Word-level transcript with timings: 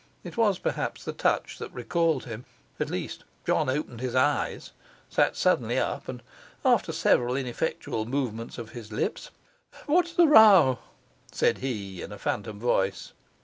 It 0.23 0.35
was 0.35 0.57
perhaps 0.57 1.03
the 1.05 1.13
touch 1.13 1.59
that 1.59 1.71
recalled 1.71 2.25
him; 2.25 2.45
at 2.79 2.89
least 2.89 3.23
John 3.45 3.69
opened 3.69 4.01
his 4.01 4.15
eyes, 4.15 4.71
sat 5.11 5.35
suddenly 5.35 5.77
up, 5.77 6.07
and 6.07 6.23
after 6.65 6.91
several 6.91 7.35
ineffectual 7.35 8.07
movements 8.07 8.57
of 8.57 8.71
his 8.71 8.91
lips, 8.91 9.29
'What's 9.85 10.13
the 10.13 10.25
row?' 10.25 10.79
said 11.31 11.59
he, 11.59 12.01
in 12.01 12.11
a 12.11 12.17
phantom 12.17 12.59
voice. 12.59 13.13